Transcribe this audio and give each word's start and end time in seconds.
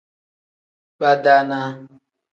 Badaanaa. 0.99 1.69